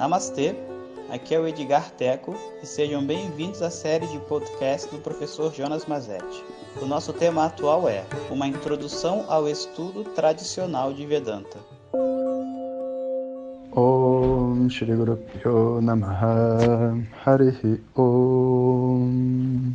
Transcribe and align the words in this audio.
Namastê, 0.00 0.56
aqui 1.10 1.34
é 1.34 1.38
o 1.38 1.46
Edgar 1.46 1.90
Teco 1.90 2.34
e 2.62 2.66
sejam 2.66 3.04
bem-vindos 3.06 3.60
à 3.60 3.68
série 3.68 4.06
de 4.06 4.18
podcast 4.20 4.90
do 4.90 4.96
professor 4.96 5.52
Jonas 5.52 5.84
Mazetti. 5.84 6.42
O 6.80 6.86
nosso 6.86 7.12
tema 7.12 7.44
atual 7.44 7.86
é 7.86 8.02
Uma 8.30 8.46
Introdução 8.46 9.26
ao 9.28 9.46
Estudo 9.46 10.02
Tradicional 10.04 10.94
de 10.94 11.04
Vedanta. 11.04 11.58
Om 13.76 14.70
Shri 14.70 14.96
Guru 14.96 15.18
Pyo 15.18 15.82
Namaha 15.82 16.96
Harihi 17.26 17.78
Om 17.94 19.74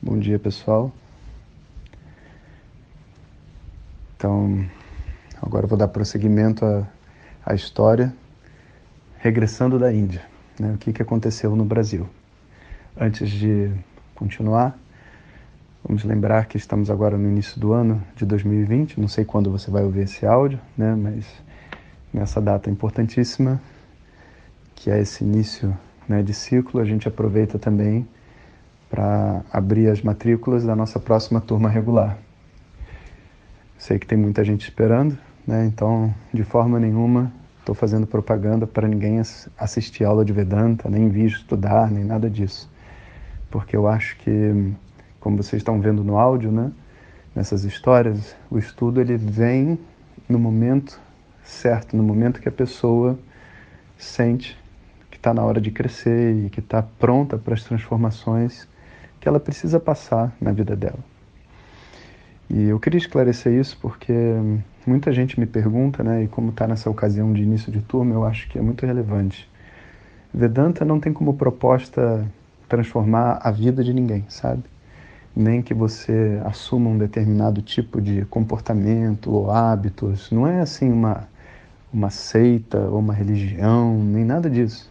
Bom 0.00 0.20
dia 0.20 0.38
pessoal. 0.38 0.92
Então, 4.16 4.64
agora 5.42 5.64
eu 5.64 5.68
vou 5.68 5.76
dar 5.76 5.88
prosseguimento 5.88 6.64
à, 6.64 6.86
à 7.48 7.54
história, 7.54 8.14
regressando 9.20 9.78
da 9.78 9.90
Índia, 9.90 10.20
né? 10.60 10.72
o 10.74 10.76
que, 10.76 10.92
que 10.92 11.00
aconteceu 11.00 11.56
no 11.56 11.64
Brasil. 11.64 12.06
Antes 12.94 13.30
de 13.30 13.70
continuar, 14.14 14.78
vamos 15.82 16.04
lembrar 16.04 16.44
que 16.44 16.58
estamos 16.58 16.90
agora 16.90 17.16
no 17.16 17.26
início 17.26 17.58
do 17.58 17.72
ano 17.72 18.04
de 18.14 18.26
2020, 18.26 19.00
não 19.00 19.08
sei 19.08 19.24
quando 19.24 19.50
você 19.50 19.70
vai 19.70 19.82
ouvir 19.82 20.02
esse 20.02 20.26
áudio, 20.26 20.60
né? 20.76 20.94
mas 20.94 21.24
nessa 22.12 22.38
data 22.38 22.68
importantíssima, 22.68 23.58
que 24.74 24.90
é 24.90 25.00
esse 25.00 25.24
início 25.24 25.74
né, 26.06 26.22
de 26.22 26.34
ciclo, 26.34 26.82
a 26.82 26.84
gente 26.84 27.08
aproveita 27.08 27.58
também 27.58 28.06
para 28.90 29.42
abrir 29.50 29.88
as 29.88 30.02
matrículas 30.02 30.64
da 30.64 30.76
nossa 30.76 31.00
próxima 31.00 31.40
turma 31.40 31.70
regular. 31.70 32.18
Sei 33.78 33.98
que 33.98 34.06
tem 34.06 34.18
muita 34.18 34.44
gente 34.44 34.64
esperando, 34.64 35.16
né? 35.46 35.64
Então, 35.64 36.14
de 36.32 36.44
forma 36.44 36.78
nenhuma, 36.78 37.32
estou 37.68 37.74
fazendo 37.74 38.06
propaganda 38.06 38.66
para 38.66 38.88
ninguém 38.88 39.20
assistir 39.58 40.02
aula 40.02 40.24
de 40.24 40.32
Vedanta, 40.32 40.88
nem 40.88 41.10
vir 41.10 41.26
estudar, 41.26 41.90
nem 41.90 42.02
nada 42.02 42.30
disso. 42.30 42.70
Porque 43.50 43.76
eu 43.76 43.86
acho 43.86 44.16
que, 44.16 44.72
como 45.20 45.36
vocês 45.36 45.60
estão 45.60 45.78
vendo 45.78 46.02
no 46.02 46.16
áudio, 46.16 46.50
né? 46.50 46.72
Nessas 47.34 47.64
histórias, 47.64 48.34
o 48.50 48.58
estudo 48.58 49.02
ele 49.02 49.18
vem 49.18 49.78
no 50.26 50.38
momento 50.38 50.98
certo, 51.44 51.94
no 51.94 52.02
momento 52.02 52.40
que 52.40 52.48
a 52.48 52.52
pessoa 52.52 53.18
sente 53.98 54.58
que 55.10 55.18
está 55.18 55.34
na 55.34 55.44
hora 55.44 55.60
de 55.60 55.70
crescer 55.70 56.46
e 56.46 56.48
que 56.48 56.60
está 56.60 56.82
pronta 56.82 57.36
para 57.36 57.52
as 57.52 57.62
transformações 57.64 58.66
que 59.20 59.28
ela 59.28 59.38
precisa 59.38 59.78
passar 59.78 60.34
na 60.40 60.52
vida 60.52 60.74
dela. 60.74 61.00
E 62.48 62.68
eu 62.68 62.80
queria 62.80 62.98
esclarecer 62.98 63.52
isso 63.52 63.76
porque 63.80 64.14
muita 64.88 65.12
gente 65.12 65.38
me 65.38 65.46
pergunta, 65.46 66.02
né, 66.02 66.24
e 66.24 66.28
como 66.28 66.50
está 66.50 66.66
nessa 66.66 66.88
ocasião 66.88 67.32
de 67.32 67.42
início 67.42 67.70
de 67.70 67.80
turma, 67.82 68.14
eu 68.14 68.24
acho 68.24 68.48
que 68.48 68.58
é 68.58 68.62
muito 68.62 68.86
relevante. 68.86 69.48
Vedanta 70.32 70.84
não 70.84 70.98
tem 70.98 71.12
como 71.12 71.34
proposta 71.34 72.26
transformar 72.68 73.38
a 73.42 73.50
vida 73.50 73.84
de 73.84 73.92
ninguém, 73.92 74.24
sabe? 74.28 74.62
Nem 75.36 75.62
que 75.62 75.72
você 75.72 76.40
assuma 76.44 76.90
um 76.90 76.98
determinado 76.98 77.62
tipo 77.62 78.00
de 78.00 78.24
comportamento 78.24 79.32
ou 79.32 79.50
hábitos. 79.50 80.30
Não 80.30 80.46
é 80.46 80.60
assim 80.60 80.90
uma, 80.90 81.28
uma 81.92 82.10
seita 82.10 82.78
ou 82.78 82.98
uma 82.98 83.14
religião, 83.14 84.02
nem 84.02 84.24
nada 84.24 84.50
disso. 84.50 84.90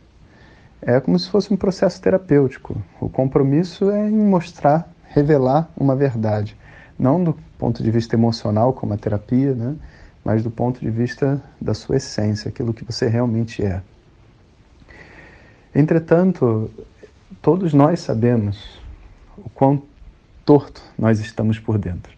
É 0.81 0.99
como 0.99 1.17
se 1.19 1.29
fosse 1.29 1.53
um 1.53 1.57
processo 1.57 2.01
terapêutico. 2.01 2.81
O 3.01 3.09
compromisso 3.09 3.91
é 3.91 4.09
em 4.09 4.17
mostrar, 4.17 4.89
revelar 5.09 5.69
uma 5.77 5.95
verdade 5.95 6.55
não 6.97 7.23
do 7.23 7.37
ponto 7.57 7.83
de 7.83 7.91
vista 7.91 8.15
emocional, 8.15 8.73
como 8.73 8.93
a 8.93 8.97
terapia, 8.97 9.53
né? 9.53 9.75
mas 10.23 10.43
do 10.43 10.51
ponto 10.51 10.79
de 10.79 10.89
vista 10.89 11.41
da 11.59 11.73
sua 11.73 11.97
essência, 11.97 12.49
aquilo 12.49 12.73
que 12.73 12.83
você 12.83 13.07
realmente 13.07 13.63
é. 13.63 13.81
Entretanto, 15.73 16.69
todos 17.41 17.73
nós 17.73 17.99
sabemos 17.99 18.81
o 19.37 19.49
quão 19.49 19.81
torto 20.45 20.81
nós 20.97 21.19
estamos 21.19 21.59
por 21.59 21.77
dentro. 21.77 22.11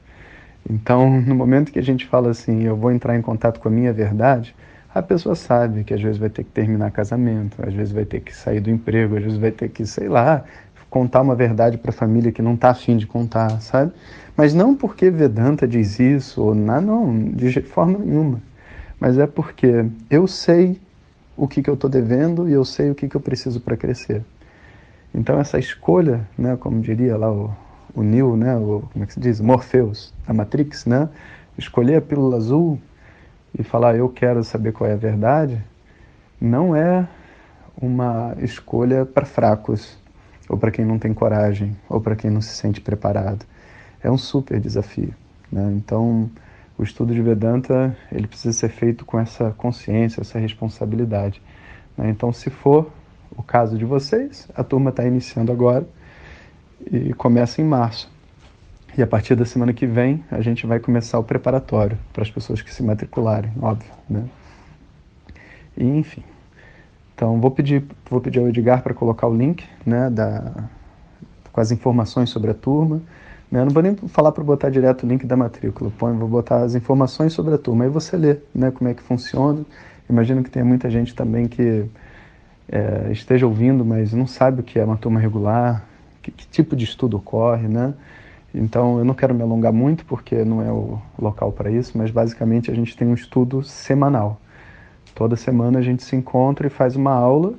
Então, 0.67 1.09
no 1.21 1.35
momento 1.35 1.71
que 1.71 1.79
a 1.79 1.83
gente 1.83 2.07
fala 2.07 2.29
assim, 2.29 2.63
eu 2.63 2.75
vou 2.75 2.91
entrar 2.91 3.15
em 3.15 3.21
contato 3.21 3.59
com 3.59 3.67
a 3.67 3.71
minha 3.71 3.93
verdade, 3.93 4.55
a 4.93 5.03
pessoa 5.03 5.35
sabe 5.35 5.83
que 5.83 5.93
às 5.93 6.01
vezes 6.01 6.17
vai 6.17 6.29
ter 6.29 6.43
que 6.43 6.49
terminar 6.51 6.89
casamento, 6.91 7.63
às 7.63 7.73
vezes 7.73 7.93
vai 7.93 8.05
ter 8.05 8.21
que 8.21 8.35
sair 8.35 8.59
do 8.59 8.71
emprego, 8.71 9.17
às 9.17 9.23
vezes 9.23 9.37
vai 9.37 9.51
ter 9.51 9.69
que, 9.69 9.85
sei 9.85 10.09
lá, 10.09 10.43
contar 10.89 11.21
uma 11.21 11.35
verdade 11.35 11.77
para 11.77 11.91
a 11.91 11.93
família 11.93 12.31
que 12.31 12.41
não 12.41 12.55
está 12.55 12.69
afim 12.69 12.97
de 12.97 13.05
contar, 13.05 13.61
sabe? 13.61 13.91
Mas 14.35 14.53
não 14.53 14.75
porque 14.75 15.09
Vedanta 15.09 15.67
diz 15.67 15.99
isso, 15.99 16.41
ou 16.41 16.55
não, 16.55 16.81
não, 16.81 17.29
de 17.29 17.61
forma 17.61 17.99
nenhuma. 17.99 18.41
Mas 18.99 19.17
é 19.17 19.27
porque 19.27 19.85
eu 20.09 20.27
sei 20.27 20.79
o 21.37 21.47
que, 21.47 21.61
que 21.61 21.69
eu 21.69 21.75
estou 21.75 21.89
devendo 21.89 22.49
e 22.49 22.53
eu 22.53 22.65
sei 22.65 22.89
o 22.89 22.95
que, 22.95 23.07
que 23.07 23.15
eu 23.15 23.21
preciso 23.21 23.61
para 23.61 23.77
crescer. 23.77 24.23
Então 25.13 25.39
essa 25.39 25.57
escolha, 25.59 26.27
né, 26.37 26.57
como 26.57 26.81
diria 26.81 27.17
lá 27.17 27.31
o, 27.31 27.51
o 27.93 28.03
Neo, 28.03 28.35
né, 28.35 28.55
o, 28.55 28.83
como 28.91 29.03
é 29.03 29.07
que 29.07 29.13
se 29.13 29.19
diz? 29.19 29.39
Morpheus, 29.39 30.13
a 30.27 30.33
Matrix, 30.33 30.85
né? 30.85 31.09
Escolher 31.57 31.97
a 31.97 32.01
pílula 32.01 32.37
azul 32.37 32.79
e 33.57 33.63
falar 33.63 33.95
eu 33.95 34.09
quero 34.09 34.43
saber 34.43 34.71
qual 34.71 34.89
é 34.89 34.93
a 34.93 34.97
verdade, 34.97 35.61
não 36.39 36.75
é 36.75 37.07
uma 37.81 38.35
escolha 38.39 39.05
para 39.05 39.25
fracos, 39.25 39.97
ou 40.49 40.57
para 40.57 40.71
quem 40.71 40.83
não 40.83 40.97
tem 40.97 41.13
coragem, 41.13 41.77
ou 41.87 42.01
para 42.01 42.15
quem 42.15 42.31
não 42.31 42.41
se 42.41 42.55
sente 42.55 42.81
preparado. 42.81 43.45
É 44.03 44.09
um 44.09 44.17
super 44.17 44.59
desafio. 44.59 45.13
Né? 45.51 45.71
Então, 45.75 46.29
o 46.77 46.83
estudo 46.83 47.13
de 47.13 47.21
Vedanta 47.21 47.95
ele 48.11 48.25
precisa 48.25 48.57
ser 48.57 48.69
feito 48.69 49.05
com 49.05 49.19
essa 49.19 49.51
consciência, 49.51 50.21
essa 50.21 50.39
responsabilidade. 50.39 51.39
Né? 51.95 52.09
Então, 52.09 52.33
se 52.33 52.49
for 52.49 52.91
o 53.37 53.43
caso 53.43 53.77
de 53.77 53.85
vocês, 53.85 54.49
a 54.55 54.63
turma 54.63 54.89
está 54.89 55.05
iniciando 55.05 55.51
agora 55.51 55.87
e 56.91 57.13
começa 57.13 57.61
em 57.61 57.65
março. 57.65 58.11
E 58.97 59.03
a 59.03 59.07
partir 59.07 59.35
da 59.35 59.45
semana 59.45 59.71
que 59.71 59.85
vem, 59.85 60.23
a 60.31 60.41
gente 60.41 60.65
vai 60.65 60.79
começar 60.79 61.19
o 61.19 61.23
preparatório 61.23 61.97
para 62.11 62.23
as 62.23 62.31
pessoas 62.31 62.61
que 62.61 62.73
se 62.73 62.81
matricularem, 62.81 63.51
óbvio. 63.61 63.91
Né? 64.09 64.27
E, 65.77 65.85
enfim. 65.85 66.23
Então, 67.19 67.37
vou 67.37 67.51
pedir, 67.51 67.83
vou 68.09 68.21
pedir 68.21 68.39
ao 68.39 68.47
Edgar 68.47 68.81
para 68.81 68.93
colocar 68.93 69.27
o 69.27 69.35
link 69.35 69.65
né, 69.85 70.09
da, 70.09 70.53
com 71.51 71.59
as 71.59 71.69
informações 71.69 72.29
sobre 72.29 72.49
a 72.49 72.53
turma. 72.53 73.01
Né? 73.51 73.61
Não 73.65 73.71
vou 73.71 73.83
nem 73.83 73.93
falar 73.93 74.31
para 74.31 74.41
botar 74.41 74.69
direto 74.69 75.03
o 75.03 75.05
link 75.05 75.25
da 75.25 75.35
matrícula, 75.35 75.91
põe, 75.97 76.15
vou 76.17 76.29
botar 76.29 76.61
as 76.63 76.75
informações 76.75 77.33
sobre 77.33 77.53
a 77.53 77.57
turma. 77.57 77.83
Aí 77.83 77.89
você 77.89 78.15
lê 78.15 78.37
né, 78.55 78.71
como 78.71 78.89
é 78.89 78.93
que 78.93 79.03
funciona. 79.03 79.65
Imagino 80.09 80.41
que 80.41 80.49
tenha 80.49 80.63
muita 80.63 80.89
gente 80.89 81.13
também 81.13 81.49
que 81.49 81.87
é, 82.71 83.11
esteja 83.11 83.45
ouvindo, 83.45 83.83
mas 83.83 84.13
não 84.13 84.25
sabe 84.25 84.61
o 84.61 84.63
que 84.63 84.79
é 84.79 84.85
uma 84.85 84.95
turma 84.95 85.19
regular, 85.19 85.83
que, 86.21 86.31
que 86.31 86.47
tipo 86.47 86.73
de 86.73 86.85
estudo 86.85 87.17
ocorre, 87.17 87.67
né? 87.67 87.95
Então, 88.55 88.97
eu 88.97 89.03
não 89.03 89.13
quero 89.13 89.35
me 89.35 89.41
alongar 89.41 89.73
muito, 89.73 90.05
porque 90.05 90.45
não 90.45 90.61
é 90.61 90.71
o 90.71 90.97
local 91.21 91.51
para 91.51 91.69
isso, 91.69 91.97
mas 91.97 92.11
basicamente 92.11 92.71
a 92.71 92.73
gente 92.73 92.95
tem 92.95 93.09
um 93.09 93.13
estudo 93.13 93.61
semanal. 93.61 94.39
Toda 95.15 95.35
semana 95.35 95.79
a 95.79 95.81
gente 95.81 96.03
se 96.03 96.15
encontra 96.15 96.67
e 96.67 96.69
faz 96.69 96.95
uma 96.95 97.13
aula 97.13 97.53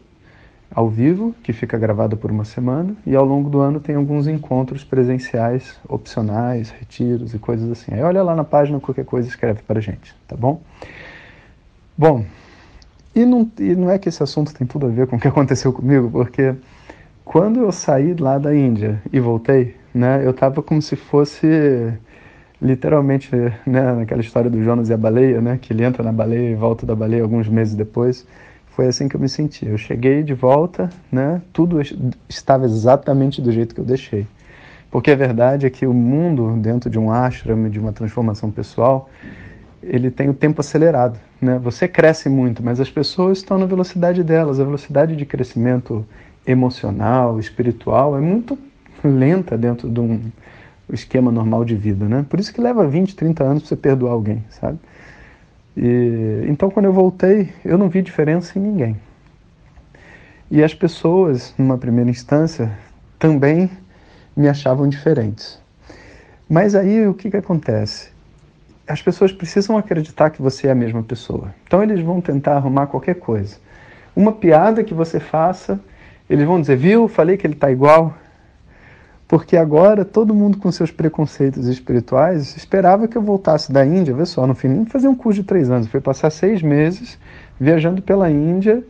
ao 0.72 0.88
vivo, 0.88 1.34
que 1.42 1.52
fica 1.52 1.76
gravada 1.76 2.16
por 2.16 2.30
uma 2.30 2.44
semana, 2.44 2.94
e 3.04 3.16
ao 3.16 3.24
longo 3.24 3.50
do 3.50 3.60
ano 3.60 3.80
tem 3.80 3.96
alguns 3.96 4.28
encontros 4.28 4.84
presenciais, 4.84 5.78
opcionais, 5.88 6.70
retiros 6.70 7.34
e 7.34 7.38
coisas 7.38 7.68
assim. 7.70 7.92
Aí 7.92 8.02
olha 8.02 8.22
lá 8.22 8.36
na 8.36 8.44
página, 8.44 8.78
qualquer 8.78 9.04
coisa 9.04 9.28
escreve 9.28 9.62
para 9.62 9.80
gente, 9.80 10.14
tá 10.28 10.36
bom? 10.36 10.60
Bom, 11.98 12.24
e 13.14 13.24
não, 13.24 13.50
e 13.58 13.74
não 13.74 13.90
é 13.90 13.98
que 13.98 14.08
esse 14.08 14.22
assunto 14.22 14.54
tem 14.54 14.66
tudo 14.66 14.86
a 14.86 14.88
ver 14.88 15.06
com 15.08 15.16
o 15.16 15.20
que 15.20 15.26
aconteceu 15.28 15.72
comigo, 15.72 16.08
porque 16.10 16.54
quando 17.24 17.60
eu 17.60 17.72
saí 17.72 18.14
lá 18.14 18.38
da 18.38 18.54
Índia 18.54 19.02
e 19.12 19.18
voltei, 19.18 19.76
né, 19.92 20.24
eu 20.24 20.30
estava 20.30 20.62
como 20.62 20.80
se 20.80 20.94
fosse 20.94 21.92
literalmente, 22.60 23.30
né, 23.66 23.92
naquela 23.92 24.20
história 24.20 24.50
do 24.50 24.62
Jonas 24.62 24.88
e 24.88 24.92
a 24.92 24.96
baleia, 24.96 25.40
né, 25.40 25.58
que 25.60 25.72
ele 25.72 25.84
entra 25.84 26.02
na 26.02 26.12
baleia 26.12 26.50
e 26.50 26.54
volta 26.54 26.84
da 26.84 26.94
baleia 26.94 27.22
alguns 27.22 27.48
meses 27.48 27.74
depois, 27.74 28.26
foi 28.68 28.86
assim 28.86 29.08
que 29.08 29.16
eu 29.16 29.20
me 29.20 29.28
senti. 29.28 29.66
Eu 29.66 29.78
cheguei 29.78 30.22
de 30.22 30.34
volta, 30.34 30.90
né, 31.10 31.40
tudo 31.52 31.80
estava 32.28 32.64
exatamente 32.64 33.40
do 33.40 33.50
jeito 33.50 33.74
que 33.74 33.80
eu 33.80 33.84
deixei. 33.84 34.26
Porque 34.90 35.10
a 35.10 35.16
verdade 35.16 35.66
é 35.66 35.70
que 35.70 35.86
o 35.86 35.94
mundo 35.94 36.56
dentro 36.56 36.90
de 36.90 36.98
um 36.98 37.10
ashram, 37.10 37.68
de 37.70 37.78
uma 37.78 37.92
transformação 37.92 38.50
pessoal, 38.50 39.08
ele 39.82 40.10
tem 40.10 40.28
o 40.28 40.34
tempo 40.34 40.60
acelerado, 40.60 41.18
né? 41.40 41.58
Você 41.62 41.86
cresce 41.86 42.28
muito, 42.28 42.62
mas 42.62 42.80
as 42.80 42.90
pessoas 42.90 43.38
estão 43.38 43.56
na 43.56 43.66
velocidade 43.66 44.22
delas. 44.24 44.58
A 44.58 44.64
velocidade 44.64 45.14
de 45.14 45.24
crescimento 45.24 46.04
emocional, 46.44 47.38
espiritual 47.38 48.16
é 48.18 48.20
muito 48.20 48.58
lenta 49.02 49.56
dentro 49.56 49.88
de 49.88 50.00
um, 50.00 50.20
o 50.90 50.94
esquema 50.94 51.30
normal 51.30 51.64
de 51.64 51.74
vida, 51.74 52.06
né? 52.06 52.24
Por 52.28 52.40
isso 52.40 52.52
que 52.52 52.60
leva 52.60 52.86
20, 52.86 53.14
30 53.14 53.44
anos 53.44 53.62
para 53.62 53.68
você 53.68 53.76
perdoar 53.76 54.12
alguém, 54.12 54.44
sabe? 54.50 54.78
E, 55.76 56.44
então, 56.48 56.70
quando 56.70 56.86
eu 56.86 56.92
voltei, 56.92 57.52
eu 57.64 57.78
não 57.78 57.88
vi 57.88 58.02
diferença 58.02 58.58
em 58.58 58.62
ninguém. 58.62 58.96
E 60.50 60.62
as 60.62 60.74
pessoas, 60.74 61.54
numa 61.56 61.78
primeira 61.78 62.10
instância, 62.10 62.70
também 63.18 63.70
me 64.36 64.48
achavam 64.48 64.88
diferentes. 64.88 65.60
Mas 66.48 66.74
aí 66.74 67.06
o 67.06 67.14
que, 67.14 67.30
que 67.30 67.36
acontece? 67.36 68.10
as 68.90 69.00
pessoas 69.00 69.32
precisam 69.32 69.78
acreditar 69.78 70.30
que 70.30 70.42
você 70.42 70.66
é 70.66 70.72
a 70.72 70.74
mesma 70.74 71.02
pessoa. 71.02 71.54
Então 71.64 71.80
eles 71.80 72.00
vão 72.00 72.20
tentar 72.20 72.56
arrumar 72.56 72.88
qualquer 72.88 73.14
coisa. 73.14 73.56
Uma 74.16 74.32
piada 74.32 74.82
que 74.82 74.92
você 74.92 75.20
faça, 75.20 75.78
eles 76.28 76.44
vão 76.44 76.60
dizer, 76.60 76.76
viu, 76.76 77.06
falei 77.06 77.36
que 77.36 77.46
ele 77.46 77.54
está 77.54 77.70
igual. 77.70 78.12
Porque 79.30 79.56
agora 79.56 80.04
todo 80.04 80.34
mundo 80.34 80.58
com 80.58 80.72
seus 80.72 80.90
preconceitos 80.90 81.68
espirituais 81.68 82.56
esperava 82.56 83.06
que 83.06 83.16
eu 83.16 83.22
voltasse 83.22 83.70
da 83.70 83.86
Índia, 83.86 84.12
vê 84.12 84.26
só, 84.26 84.44
no 84.44 84.56
fim 84.56 84.66
nem 84.66 84.84
fazer 84.84 85.06
um 85.06 85.14
curso 85.14 85.40
de 85.40 85.46
três 85.46 85.70
anos, 85.70 85.86
foi 85.86 86.00
passar 86.00 86.30
seis 86.30 86.60
meses 86.62 87.16
viajando 87.60 88.02
pela 88.02 88.28
Índia 88.28 88.82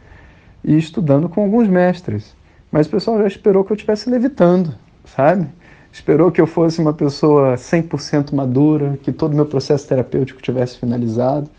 e 0.64 0.78
estudando 0.78 1.28
com 1.28 1.42
alguns 1.42 1.68
mestres. 1.68 2.34
Mas 2.72 2.86
o 2.86 2.90
pessoal 2.90 3.18
já 3.18 3.26
esperou 3.26 3.62
que 3.64 3.72
eu 3.72 3.74
estivesse 3.74 4.08
levitando, 4.08 4.74
sabe? 5.04 5.46
Esperou 5.92 6.32
que 6.32 6.40
eu 6.40 6.46
fosse 6.46 6.80
uma 6.80 6.94
pessoa 6.94 7.56
100% 7.56 8.32
madura, 8.34 8.98
que 9.02 9.12
todo 9.12 9.34
o 9.34 9.36
meu 9.36 9.44
processo 9.44 9.86
terapêutico 9.86 10.40
tivesse 10.40 10.78
finalizado. 10.78 11.50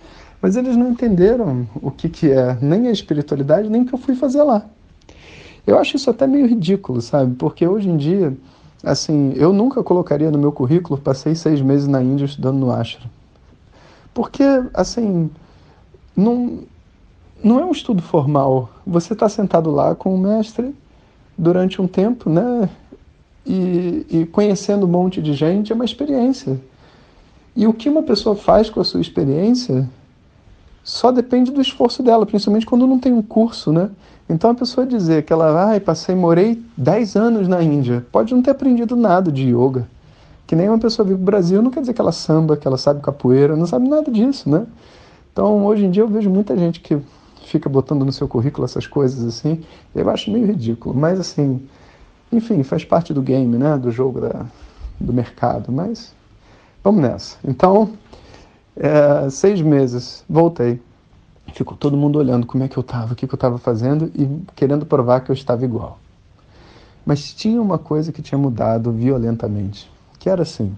Mas 0.41 0.55
eles 0.55 0.75
não 0.75 0.89
entenderam 0.89 1.67
o 1.75 1.91
que, 1.91 2.09
que 2.09 2.31
é 2.31 2.57
nem 2.59 2.87
a 2.87 2.91
espiritualidade, 2.91 3.69
nem 3.69 3.83
o 3.83 3.85
que 3.85 3.93
eu 3.93 3.99
fui 3.99 4.15
fazer 4.15 4.41
lá. 4.41 4.65
Eu 5.67 5.77
acho 5.77 5.97
isso 5.97 6.09
até 6.09 6.25
meio 6.25 6.47
ridículo, 6.47 6.99
sabe? 6.99 7.35
Porque 7.35 7.67
hoje 7.67 7.87
em 7.87 7.95
dia, 7.95 8.35
assim, 8.83 9.33
eu 9.35 9.53
nunca 9.53 9.83
colocaria 9.83 10.31
no 10.31 10.37
meu 10.37 10.51
currículo, 10.51 10.99
passei 10.99 11.35
seis 11.35 11.61
meses 11.61 11.87
na 11.87 12.01
Índia 12.01 12.25
estudando 12.25 12.57
no 12.57 12.71
Ashram. 12.71 13.09
Porque, 14.13 14.43
assim, 14.73 15.29
não, 16.15 16.59
não 17.43 17.59
é 17.59 17.65
um 17.65 17.71
estudo 17.71 18.01
formal. 18.01 18.69
Você 18.85 19.13
está 19.13 19.29
sentado 19.29 19.71
lá 19.71 19.95
com 19.95 20.13
o 20.13 20.17
mestre 20.17 20.75
durante 21.37 21.81
um 21.81 21.87
tempo, 21.87 22.29
né? 22.29 22.69
E, 23.45 24.05
e 24.09 24.25
conhecendo 24.27 24.85
um 24.85 24.89
monte 24.89 25.21
de 25.21 25.33
gente 25.33 25.71
é 25.71 25.75
uma 25.75 25.85
experiência. 25.85 26.59
E 27.55 27.65
o 27.67 27.73
que 27.73 27.89
uma 27.89 28.03
pessoa 28.03 28.35
faz 28.35 28.69
com 28.69 28.79
a 28.79 28.83
sua 28.83 29.01
experiência 29.01 29.89
só 30.83 31.11
depende 31.11 31.51
do 31.51 31.61
esforço 31.61 32.01
dela, 32.01 32.25
principalmente 32.25 32.65
quando 32.65 32.87
não 32.87 32.99
tem 32.99 33.13
um 33.13 33.21
curso, 33.21 33.71
né? 33.71 33.89
Então 34.31 34.51
a 34.51 34.55
pessoa 34.55 34.87
dizer 34.87 35.23
que 35.23 35.33
ela, 35.33 35.67
ai, 35.67 35.81
passei, 35.81 36.15
morei 36.15 36.63
10 36.77 37.17
anos 37.17 37.47
na 37.49 37.61
Índia, 37.61 38.05
pode 38.13 38.33
não 38.33 38.41
ter 38.41 38.51
aprendido 38.51 38.95
nada 38.95 39.29
de 39.29 39.49
yoga. 39.53 39.85
Que 40.47 40.55
nem 40.55 40.69
uma 40.69 40.79
pessoa 40.79 41.05
vir 41.05 41.15
para 41.15 41.21
o 41.21 41.25
Brasil 41.25 41.61
não 41.61 41.69
quer 41.69 41.81
dizer 41.81 41.93
que 41.93 41.99
ela 41.99 42.13
samba, 42.13 42.55
que 42.55 42.65
ela 42.65 42.77
sabe 42.77 43.01
capoeira, 43.01 43.57
não 43.57 43.65
sabe 43.65 43.89
nada 43.89 44.09
disso, 44.09 44.49
né? 44.49 44.65
Então 45.33 45.65
hoje 45.65 45.83
em 45.83 45.91
dia 45.91 46.03
eu 46.03 46.07
vejo 46.07 46.29
muita 46.29 46.55
gente 46.55 46.79
que 46.79 46.97
fica 47.45 47.67
botando 47.67 48.05
no 48.05 48.11
seu 48.13 48.25
currículo 48.25 48.63
essas 48.63 48.87
coisas 48.87 49.21
assim, 49.25 49.65
eu 49.93 50.09
acho 50.09 50.31
meio 50.31 50.45
ridículo, 50.45 50.95
mas 50.95 51.19
assim, 51.19 51.61
enfim, 52.31 52.63
faz 52.63 52.85
parte 52.85 53.13
do 53.13 53.21
game, 53.21 53.57
né? 53.57 53.77
Do 53.77 53.91
jogo 53.91 54.21
da, 54.21 54.45
do 54.97 55.11
mercado, 55.11 55.73
mas 55.73 56.15
vamos 56.81 57.01
nessa. 57.01 57.35
Então, 57.43 57.89
é, 58.77 59.29
seis 59.29 59.61
meses, 59.61 60.23
voltei. 60.29 60.79
Ficou 61.53 61.75
todo 61.75 61.98
mundo 61.98 62.18
olhando 62.18 62.48
como 62.48 62.63
é 62.63 62.68
que 62.68 62.77
eu 62.77 62.81
estava, 62.81 63.13
o 63.13 63.15
que, 63.15 63.27
que 63.27 63.33
eu 63.33 63.38
estava 63.38 63.57
fazendo 63.57 64.12
e 64.15 64.27
querendo 64.56 64.86
provar 64.86 65.21
que 65.21 65.31
eu 65.31 65.33
estava 65.33 65.65
igual. 65.65 66.00
Mas 67.06 67.33
tinha 67.33 67.62
uma 67.62 67.77
coisa 67.77 68.12
que 68.12 68.21
tinha 68.21 68.38
mudado 68.38 68.92
violentamente, 68.92 69.92
que 70.19 70.30
era 70.30 70.44
assim: 70.44 70.75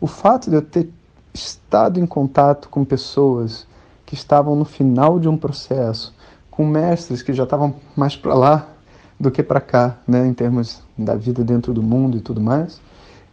o 0.00 0.06
fato 0.06 0.50
de 0.50 0.56
eu 0.56 0.62
ter 0.62 0.90
estado 1.32 1.98
em 1.98 2.06
contato 2.06 2.68
com 2.68 2.84
pessoas 2.84 3.66
que 4.04 4.14
estavam 4.14 4.56
no 4.56 4.64
final 4.64 5.18
de 5.18 5.28
um 5.28 5.36
processo, 5.36 6.14
com 6.50 6.66
mestres 6.66 7.22
que 7.22 7.32
já 7.32 7.44
estavam 7.44 7.74
mais 7.96 8.16
para 8.16 8.34
lá 8.34 8.68
do 9.18 9.30
que 9.30 9.42
para 9.42 9.60
cá, 9.60 9.98
né, 10.06 10.26
em 10.26 10.34
termos 10.34 10.82
da 10.96 11.14
vida 11.14 11.44
dentro 11.44 11.72
do 11.72 11.82
mundo 11.82 12.16
e 12.16 12.20
tudo 12.20 12.40
mais, 12.40 12.80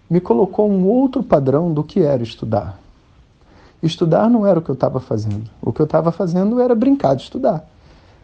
me 0.09 0.19
colocou 0.19 0.69
um 0.69 0.85
outro 0.85 1.23
padrão 1.23 1.73
do 1.73 1.83
que 1.83 2.01
era 2.01 2.21
estudar. 2.21 2.79
Estudar 3.81 4.29
não 4.29 4.45
era 4.45 4.59
o 4.59 4.61
que 4.61 4.69
eu 4.69 4.73
estava 4.73 4.99
fazendo. 4.99 5.49
O 5.61 5.71
que 5.71 5.81
eu 5.81 5.85
estava 5.85 6.11
fazendo 6.11 6.59
era 6.59 6.73
brincar 6.73 7.15
de 7.15 7.23
estudar. 7.23 7.67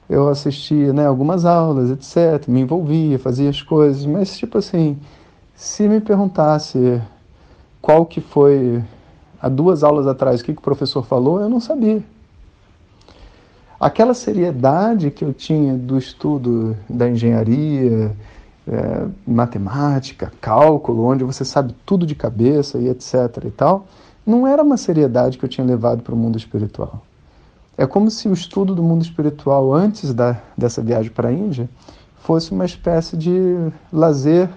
Eu 0.10 0.28
assistia 0.28 0.92
né, 0.92 1.06
algumas 1.06 1.46
aulas, 1.46 1.90
etc., 1.92 2.48
me 2.48 2.62
envolvia, 2.62 3.18
fazia 3.18 3.50
as 3.50 3.62
coisas, 3.62 4.06
mas, 4.06 4.38
tipo 4.38 4.58
assim, 4.58 4.98
se 5.56 5.88
me 5.88 6.02
perguntasse 6.02 7.02
qual 7.82 8.06
que 8.06 8.20
foi, 8.20 8.84
há 9.42 9.48
duas 9.48 9.84
aulas 9.84 10.08
atrás, 10.08 10.42
o 10.42 10.44
que, 10.44 10.54
que 10.54 10.60
o 10.60 10.64
professor 10.64 11.04
falou, 11.06 11.40
eu 11.40 11.50
não 11.50 11.60
sabia. 11.60 12.04
Aquela 13.80 14.14
seriedade 14.14 15.12
que 15.12 15.26
eu 15.26 15.34
tinha 15.34 15.74
do 15.74 15.98
estudo 15.98 16.76
da 16.90 17.10
engenharia, 17.10 18.16
é, 18.68 19.08
matemática, 19.28 20.32
cálculo, 20.40 21.04
onde 21.04 21.24
você 21.24 21.44
sabe 21.44 21.76
tudo 21.86 22.06
de 22.06 22.16
cabeça 22.16 22.78
e 22.78 22.88
etc. 22.88 23.44
e 23.46 23.52
tal, 23.52 23.86
não 24.26 24.48
era 24.48 24.64
uma 24.64 24.78
seriedade 24.78 25.38
que 25.38 25.46
eu 25.46 25.50
tinha 25.50 25.66
levado 25.66 26.02
para 26.02 26.14
o 26.14 26.18
mundo 26.18 26.38
espiritual. 26.38 27.02
É 27.78 27.86
como 27.86 28.10
se 28.12 28.28
o 28.28 28.34
estudo 28.34 28.76
do 28.76 28.84
mundo 28.84 29.02
espiritual 29.02 29.74
antes 29.74 30.14
da, 30.14 30.38
dessa 30.58 30.82
viagem 30.82 31.12
para 31.12 31.30
a 31.30 31.34
Índia 31.34 31.70
fosse 32.20 32.52
uma 32.52 32.66
espécie 32.66 33.18
de 33.18 33.32
lazer 33.92 34.50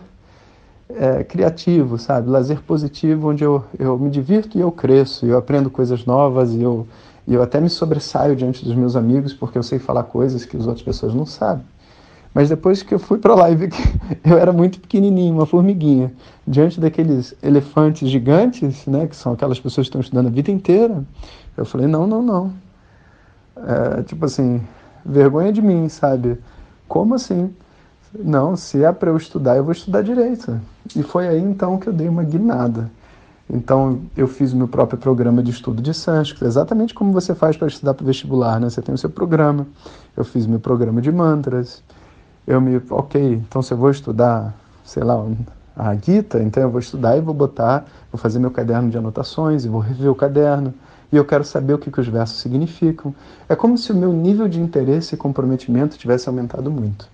é, 0.88 1.24
criativo, 1.24 1.98
sabe? 1.98 2.28
Lazer 2.28 2.60
positivo, 2.62 3.30
onde 3.30 3.42
eu, 3.42 3.64
eu 3.78 3.98
me 3.98 4.10
divirto 4.10 4.56
e 4.56 4.60
eu 4.60 4.70
cresço, 4.70 5.26
eu 5.26 5.36
aprendo 5.36 5.70
coisas 5.70 6.04
novas 6.04 6.52
e 6.52 6.62
eu, 6.62 6.86
e 7.26 7.34
eu 7.34 7.42
até 7.42 7.60
me 7.60 7.68
sobressaio 7.68 8.36
diante 8.36 8.64
dos 8.64 8.74
meus 8.74 8.94
amigos 8.94 9.32
porque 9.32 9.58
eu 9.58 9.62
sei 9.62 9.78
falar 9.78 10.04
coisas 10.04 10.44
que 10.44 10.56
as 10.56 10.66
outras 10.66 10.84
pessoas 10.84 11.14
não 11.14 11.26
sabem. 11.26 11.64
Mas 12.36 12.50
depois 12.50 12.82
que 12.82 12.92
eu 12.92 12.98
fui 12.98 13.16
para 13.16 13.34
lá 13.34 13.50
e 13.50 13.56
vi 13.56 13.68
que 13.68 13.82
eu 14.22 14.36
era 14.36 14.52
muito 14.52 14.78
pequenininho, 14.78 15.32
uma 15.32 15.46
formiguinha, 15.46 16.12
diante 16.46 16.78
daqueles 16.78 17.34
elefantes 17.42 18.10
gigantes, 18.10 18.84
né, 18.84 19.06
que 19.06 19.16
são 19.16 19.32
aquelas 19.32 19.58
pessoas 19.58 19.86
que 19.86 19.88
estão 19.88 20.02
estudando 20.02 20.26
a 20.26 20.30
vida 20.30 20.50
inteira, 20.50 21.02
eu 21.56 21.64
falei: 21.64 21.86
não, 21.86 22.06
não, 22.06 22.20
não. 22.20 22.52
É, 23.56 24.02
tipo 24.02 24.26
assim, 24.26 24.60
vergonha 25.02 25.50
de 25.50 25.62
mim, 25.62 25.88
sabe? 25.88 26.38
Como 26.86 27.14
assim? 27.14 27.50
Não, 28.12 28.54
se 28.54 28.84
é 28.84 28.92
para 28.92 29.08
eu 29.08 29.16
estudar, 29.16 29.56
eu 29.56 29.64
vou 29.64 29.72
estudar 29.72 30.02
direito. 30.02 30.60
E 30.94 31.02
foi 31.02 31.26
aí 31.26 31.40
então 31.40 31.78
que 31.78 31.86
eu 31.86 31.92
dei 31.92 32.06
uma 32.06 32.22
guinada. 32.22 32.90
Então, 33.48 34.02
eu 34.14 34.28
fiz 34.28 34.52
o 34.52 34.56
meu 34.58 34.68
próprio 34.68 34.98
programa 34.98 35.42
de 35.42 35.52
estudo 35.52 35.80
de 35.80 35.94
sânscrito, 35.94 36.44
exatamente 36.44 36.92
como 36.92 37.14
você 37.14 37.34
faz 37.34 37.56
para 37.56 37.68
estudar 37.68 37.94
para 37.94 38.04
vestibular, 38.04 38.60
né? 38.60 38.68
Você 38.68 38.82
tem 38.82 38.94
o 38.94 38.98
seu 38.98 39.08
programa. 39.08 39.66
Eu 40.14 40.22
fiz 40.22 40.46
meu 40.46 40.60
programa 40.60 41.00
de 41.00 41.10
mantras. 41.10 41.82
Eu 42.46 42.60
me, 42.60 42.80
ok, 42.90 43.34
então 43.34 43.60
se 43.60 43.72
eu 43.72 43.76
vou 43.76 43.90
estudar, 43.90 44.54
sei 44.84 45.02
lá, 45.02 45.24
a 45.76 45.94
Gita, 45.94 46.42
então 46.42 46.62
eu 46.62 46.70
vou 46.70 46.80
estudar 46.80 47.16
e 47.16 47.20
vou 47.20 47.34
botar, 47.34 47.84
vou 48.10 48.18
fazer 48.18 48.38
meu 48.38 48.50
caderno 48.50 48.88
de 48.88 48.96
anotações 48.96 49.64
e 49.64 49.68
vou 49.68 49.80
rever 49.80 50.10
o 50.10 50.14
caderno. 50.14 50.72
E 51.12 51.16
eu 51.16 51.24
quero 51.24 51.44
saber 51.44 51.74
o 51.74 51.78
que, 51.78 51.90
que 51.90 52.00
os 52.00 52.08
versos 52.08 52.40
significam. 52.40 53.14
É 53.48 53.54
como 53.54 53.76
se 53.76 53.92
o 53.92 53.96
meu 53.96 54.12
nível 54.12 54.48
de 54.48 54.60
interesse 54.60 55.14
e 55.14 55.18
comprometimento 55.18 55.98
tivesse 55.98 56.28
aumentado 56.28 56.70
muito. 56.70 57.08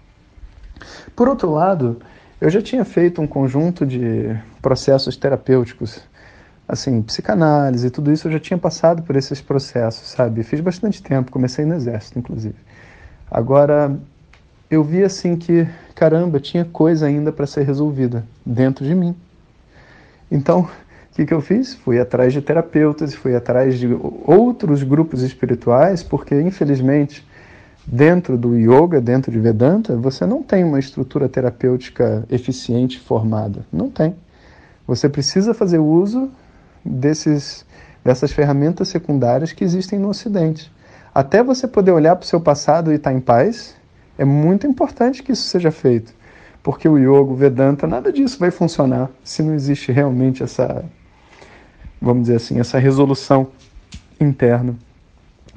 Por 1.15 1.29
outro 1.29 1.51
lado, 1.51 1.99
eu 2.41 2.49
já 2.51 2.63
tinha 2.63 2.85
feito 2.85 3.21
um 3.21 3.27
conjunto 3.27 3.85
de 3.85 4.37
processos 4.61 5.17
terapêuticos 5.17 6.01
assim, 6.67 7.03
psicanálise, 7.03 7.91
tudo 7.91 8.11
isso, 8.11 8.29
eu 8.29 8.33
já 8.33 8.41
tinha 8.41 8.57
passado 8.57 9.03
por 9.03 9.15
esses 9.15 9.43
processos, 9.43 10.09
sabe? 10.09 10.43
Fiz 10.43 10.61
bastante 10.61 11.03
tempo, 11.03 11.31
comecei 11.31 11.65
no 11.67 11.75
exército, 11.75 12.19
inclusive. 12.19 12.57
Agora, 13.31 13.95
eu 14.73 14.83
vi 14.83 15.05
assim 15.05 15.37
que, 15.37 15.69
caramba, 15.95 16.41
tinha 16.41 16.65
coisa 16.65 17.05
ainda 17.05 17.31
para 17.31 17.47
ser 17.47 17.63
resolvida 17.67 18.25
dentro 18.45 18.87
de 18.87 18.95
mim. 18.95 19.15
Então, 20.31 20.61
o 20.63 21.15
que, 21.15 21.27
que 21.27 21.35
eu 21.35 21.43
fiz? 21.43 21.75
Fui 21.75 22.01
atrás 22.01 22.33
de 22.33 22.41
terapeutas, 22.41 23.15
fui 23.15 23.37
atrás 23.37 23.79
de 23.79 23.87
outros 24.25 24.83
grupos 24.83 25.21
espirituais, 25.21 26.03
porque, 26.03 26.41
infelizmente, 26.41 27.23
dentro 27.87 28.39
do 28.39 28.57
yoga, 28.57 28.99
dentro 28.99 29.31
de 29.31 29.39
Vedanta, 29.39 29.95
você 29.95 30.25
não 30.25 30.43
tem 30.43 30.65
uma 30.65 30.79
estrutura 30.79 31.29
terapêutica 31.29 32.25
eficiente 32.31 32.99
formada. 32.99 33.67
Não 33.71 33.91
tem. 33.91 34.17
Você 34.87 35.07
precisa 35.07 35.53
fazer 35.53 35.81
uso 35.81 36.31
desses, 36.83 37.67
dessas 38.03 38.33
ferramentas 38.33 38.89
secundárias 38.89 39.53
que 39.53 39.65
existem 39.65 39.99
no 39.99 40.09
Ocidente. 40.09 40.73
Até 41.15 41.43
você 41.43 41.69
poder 41.69 41.91
olhar 41.91 42.17
para 42.17 42.25
o 42.25 42.27
seu 42.27 42.41
passado 42.41 42.91
e 42.91 42.95
estar 42.95 43.11
tá 43.11 43.17
em 43.17 43.21
paz, 43.21 43.77
é 44.19 44.25
muito 44.25 44.67
importante 44.67 45.23
que 45.23 45.33
isso 45.33 45.49
seja 45.49 45.71
feito. 45.71 46.13
Porque 46.63 46.89
o 46.89 46.97
yoga, 46.97 47.33
o 47.33 47.35
Vedanta, 47.35 47.87
nada 47.87 48.13
disso 48.13 48.39
vai 48.39 48.51
funcionar 48.51 49.11
se 49.25 49.43
não 49.43 49.55
existe 49.55 49.91
realmente 49.91 50.43
essa, 50.43 50.85
vamos 52.01 52.23
dizer 52.23 52.37
assim, 52.37 52.61
essa 52.61 52.79
resolução 52.79 53.49
interna. 54.21 54.77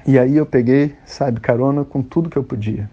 E 0.07 0.17
aí 0.17 0.37
eu 0.37 0.45
peguei, 0.45 0.95
sabe, 1.05 1.39
carona 1.39 1.83
com 1.83 2.01
tudo 2.01 2.29
que 2.29 2.37
eu 2.37 2.43
podia. 2.43 2.89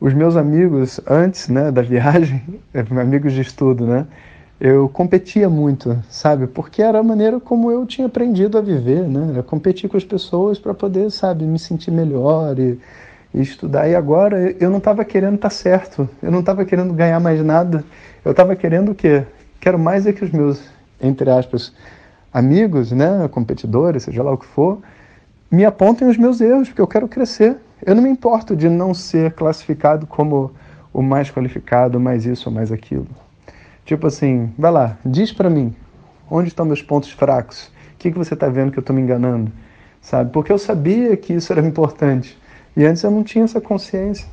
Os 0.00 0.12
meus 0.12 0.36
amigos, 0.36 1.00
antes 1.06 1.48
né, 1.48 1.70
da 1.70 1.82
viagem, 1.82 2.42
amigos 3.00 3.32
de 3.32 3.40
estudo, 3.40 3.86
né, 3.86 4.06
eu 4.60 4.88
competia 4.88 5.48
muito, 5.48 6.02
sabe? 6.08 6.46
Porque 6.46 6.82
era 6.82 6.98
a 6.98 7.02
maneira 7.02 7.38
como 7.38 7.70
eu 7.70 7.84
tinha 7.86 8.06
aprendido 8.06 8.56
a 8.56 8.60
viver, 8.60 9.02
né? 9.02 9.34
Eu 9.36 9.44
competir 9.44 9.88
com 9.88 9.98
as 9.98 10.04
pessoas 10.04 10.58
para 10.58 10.72
poder, 10.72 11.10
sabe, 11.10 11.44
me 11.44 11.58
sentir 11.58 11.90
melhor 11.90 12.58
e, 12.58 12.78
estudar. 13.42 13.88
E 13.88 13.94
agora 13.94 14.54
eu 14.60 14.70
não 14.70 14.78
estava 14.78 15.04
querendo 15.04 15.36
estar 15.36 15.48
tá 15.48 15.54
certo, 15.54 16.08
eu 16.22 16.30
não 16.30 16.40
estava 16.40 16.64
querendo 16.64 16.92
ganhar 16.92 17.20
mais 17.20 17.42
nada. 17.44 17.84
Eu 18.24 18.32
estava 18.32 18.56
querendo 18.56 18.92
o 18.92 18.94
quê? 18.94 19.24
Quero 19.60 19.78
mais 19.78 20.06
é 20.06 20.12
que 20.12 20.24
os 20.24 20.30
meus, 20.30 20.62
entre 21.00 21.30
aspas, 21.30 21.72
amigos, 22.32 22.92
né, 22.92 23.28
competidores, 23.28 24.04
seja 24.04 24.22
lá 24.22 24.32
o 24.32 24.38
que 24.38 24.46
for, 24.46 24.78
me 25.50 25.64
apontem 25.64 26.08
os 26.08 26.16
meus 26.16 26.40
erros, 26.40 26.68
porque 26.68 26.80
eu 26.80 26.86
quero 26.86 27.08
crescer. 27.08 27.56
Eu 27.84 27.94
não 27.94 28.02
me 28.02 28.08
importo 28.08 28.56
de 28.56 28.68
não 28.68 28.92
ser 28.92 29.32
classificado 29.32 30.06
como 30.06 30.50
o 30.92 31.02
mais 31.02 31.30
qualificado, 31.30 32.00
mais 32.00 32.26
isso 32.26 32.50
mais 32.50 32.72
aquilo. 32.72 33.06
Tipo 33.84 34.06
assim, 34.06 34.52
vai 34.58 34.72
lá, 34.72 34.98
diz 35.04 35.32
para 35.32 35.48
mim, 35.48 35.74
onde 36.30 36.48
estão 36.48 36.66
meus 36.66 36.82
pontos 36.82 37.10
fracos? 37.10 37.66
O 37.94 37.98
que, 37.98 38.10
que 38.10 38.18
você 38.18 38.34
está 38.34 38.48
vendo 38.48 38.72
que 38.72 38.78
eu 38.78 38.80
estou 38.80 38.94
me 38.94 39.02
enganando? 39.02 39.52
Sabe? 40.00 40.30
Porque 40.32 40.50
eu 40.50 40.58
sabia 40.58 41.16
que 41.16 41.32
isso 41.32 41.52
era 41.52 41.64
importante. 41.64 42.36
E 42.76 42.84
antes 42.84 43.02
eu 43.02 43.10
não 43.10 43.24
tinha 43.24 43.44
essa 43.44 43.60
consciência. 43.60 44.28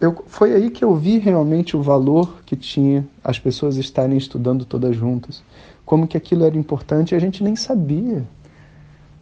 Eu, 0.00 0.24
foi 0.26 0.52
aí 0.52 0.70
que 0.70 0.84
eu 0.84 0.94
vi 0.94 1.18
realmente 1.18 1.76
o 1.76 1.82
valor 1.82 2.42
que 2.44 2.54
tinha 2.54 3.06
as 3.22 3.38
pessoas 3.38 3.76
estarem 3.76 4.18
estudando 4.18 4.66
todas 4.66 4.94
juntas. 4.94 5.42
Como 5.86 6.06
que 6.06 6.16
aquilo 6.16 6.44
era 6.44 6.58
importante 6.58 7.12
e 7.12 7.14
a 7.16 7.18
gente 7.18 7.42
nem 7.42 7.56
sabia. 7.56 8.22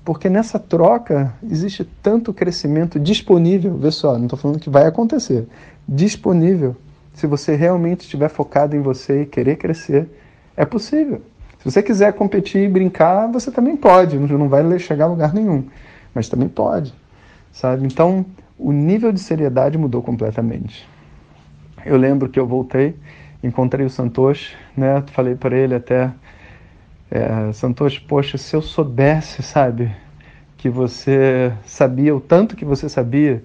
Porque 0.04 0.28
nessa 0.28 0.58
troca 0.58 1.32
existe 1.48 1.84
tanto 2.02 2.34
crescimento 2.34 2.98
disponível. 2.98 3.76
Vê 3.76 3.92
só, 3.92 4.16
não 4.18 4.24
estou 4.24 4.38
falando 4.38 4.58
que 4.58 4.70
vai 4.70 4.86
acontecer. 4.86 5.46
Disponível. 5.86 6.74
Se 7.14 7.28
você 7.28 7.54
realmente 7.54 8.00
estiver 8.00 8.28
focado 8.28 8.74
em 8.74 8.80
você 8.80 9.22
e 9.22 9.26
querer 9.26 9.56
crescer, 9.56 10.08
é 10.56 10.64
possível. 10.64 11.22
Se 11.60 11.70
você 11.70 11.80
quiser 11.80 12.12
competir 12.14 12.64
e 12.64 12.68
brincar, 12.68 13.30
você 13.30 13.52
também 13.52 13.76
pode. 13.76 14.18
Não 14.18 14.48
vai 14.48 14.78
chegar 14.80 15.04
a 15.04 15.08
lugar 15.08 15.32
nenhum. 15.32 15.64
Mas 16.12 16.28
também 16.28 16.48
pode. 16.48 16.92
Sabe? 17.52 17.86
Então, 17.86 18.24
o 18.58 18.72
nível 18.72 19.12
de 19.12 19.20
seriedade 19.20 19.76
mudou 19.76 20.02
completamente. 20.02 20.88
Eu 21.84 21.96
lembro 21.96 22.28
que 22.28 22.40
eu 22.40 22.46
voltei, 22.46 22.96
encontrei 23.42 23.84
o 23.84 23.90
Santosh, 23.90 24.54
né? 24.76 25.02
Falei 25.12 25.34
para 25.34 25.56
ele 25.56 25.74
até 25.74 26.12
é, 27.10 27.52
Santos, 27.52 27.98
poxa, 27.98 28.38
se 28.38 28.56
eu 28.56 28.62
soubesse, 28.62 29.42
sabe, 29.42 29.94
que 30.56 30.70
você 30.70 31.52
sabia 31.66 32.16
o 32.16 32.20
tanto 32.20 32.56
que 32.56 32.64
você 32.64 32.88
sabia, 32.88 33.44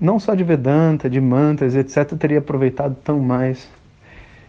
não 0.00 0.18
só 0.18 0.34
de 0.34 0.42
Vedanta, 0.42 1.08
de 1.08 1.20
mantras, 1.20 1.76
etc., 1.76 2.16
teria 2.18 2.38
aproveitado 2.38 2.96
tão 3.04 3.20
mais. 3.20 3.68